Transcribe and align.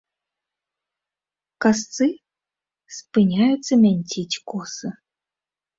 Касцы 1.65 2.07
спыняюцца 2.97 3.73
мянціць 3.87 4.39
косы. 4.53 4.89